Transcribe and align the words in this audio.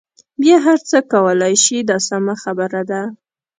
بیا 0.41 0.57
هر 0.65 0.79
څه 0.89 0.97
کولای 1.11 1.55
شئ 1.63 1.79
دا 1.89 1.97
سمه 2.07 2.35
خبره 2.43 2.81
ده. 2.89 3.01